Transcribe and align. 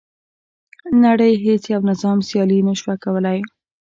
نړۍ 1.05 1.33
هیڅ 1.45 1.63
یو 1.73 1.81
نظام 1.89 2.17
سیالي 2.27 2.59
نه 2.67 2.73
شوه 2.79 2.95
کولای. 3.03 3.39